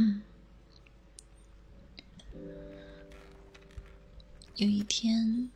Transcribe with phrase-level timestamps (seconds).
[0.00, 0.22] 嗯，
[4.54, 5.50] 有一天，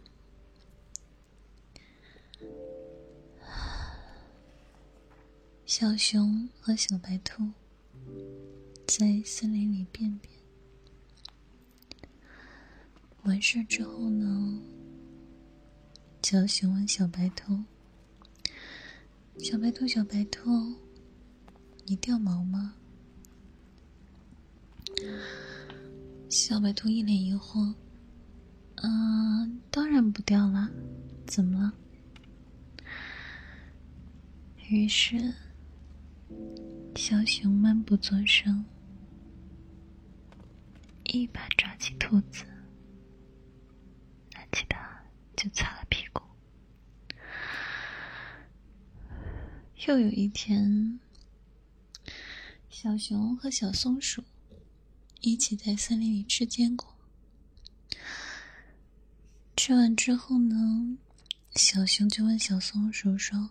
[5.64, 7.50] 小熊和小白兔
[8.88, 10.34] 在森林里便便。
[13.22, 14.60] 完事之后呢，
[16.20, 17.62] 小熊问小白兔
[19.38, 20.50] ：“小白兔，小白兔，
[21.86, 22.74] 你掉毛吗？”
[26.28, 27.74] 小白兔一脸疑惑
[28.82, 30.70] ：“嗯，当然不掉了，
[31.26, 31.72] 怎么了？”
[34.68, 35.34] 于是，
[36.96, 38.64] 小熊闷不作声，
[41.04, 42.44] 一把抓起兔子，
[44.32, 45.02] 拿起它
[45.36, 46.22] 就擦了屁股。
[49.86, 50.98] 又有一天，
[52.70, 54.24] 小熊和小松鼠。
[55.22, 56.94] 一起在森林里吃坚果，
[59.56, 60.98] 吃完之后呢，
[61.54, 63.50] 小熊就问小松鼠说：“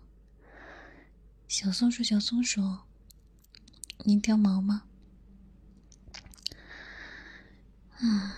[1.47, 2.61] 小松鼠，小松鼠，
[4.03, 4.83] 你掉毛吗？”
[8.03, 8.31] 嗯，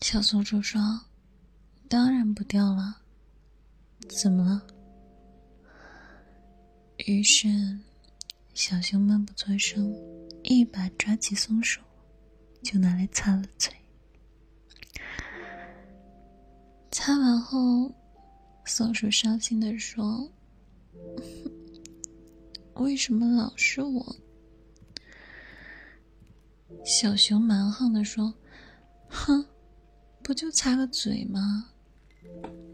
[0.00, 1.02] 小松鼠说
[1.86, 3.02] ：“当然不掉了，
[4.08, 4.66] 怎么了？”
[7.06, 7.78] 于是，
[8.54, 9.94] 小熊闷不作声，
[10.44, 11.78] 一把抓起松鼠。
[12.64, 13.70] 就拿来擦了嘴，
[16.90, 17.94] 擦完后，
[18.64, 20.32] 松鼠伤心的说
[22.76, 24.16] ：“为什么老是我？”
[26.84, 28.32] 小熊蛮横的说
[29.08, 29.44] ：“哼，
[30.22, 31.70] 不就擦个嘴吗？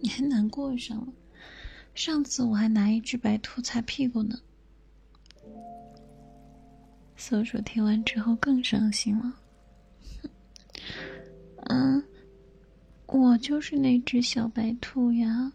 [0.00, 1.12] 你还难过上了？
[1.94, 4.38] 上次我还拿一只白兔擦屁股呢。”
[7.16, 9.36] 松鼠听完之后更伤心了。
[13.40, 15.52] 就是那只小白兔呀。